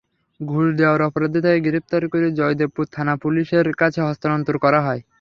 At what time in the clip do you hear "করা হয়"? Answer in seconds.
4.63-5.01